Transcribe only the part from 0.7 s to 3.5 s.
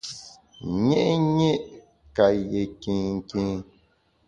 Nyé’nyé’ ka yé kinkin.